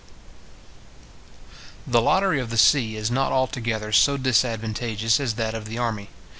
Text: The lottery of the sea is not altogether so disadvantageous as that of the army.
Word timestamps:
The 1.85 2.01
lottery 2.01 2.39
of 2.39 2.49
the 2.49 2.57
sea 2.57 2.95
is 2.95 3.11
not 3.11 3.31
altogether 3.31 3.91
so 3.91 4.17
disadvantageous 4.17 5.19
as 5.19 5.35
that 5.35 5.53
of 5.53 5.65
the 5.65 5.77
army. 5.77 6.09